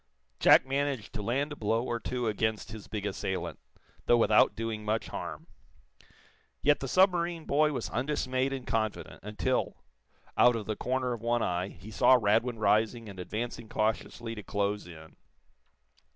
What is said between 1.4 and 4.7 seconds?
a blow or two against his big assailant, though without